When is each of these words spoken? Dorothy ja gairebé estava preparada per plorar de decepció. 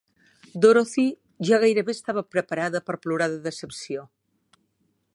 Dorothy 0.63 1.05
ja 1.49 1.59
gairebé 1.65 1.95
estava 1.97 2.25
preparada 2.37 2.83
per 2.89 2.99
plorar 3.05 3.31
de 3.35 3.41
decepció. 3.49 4.11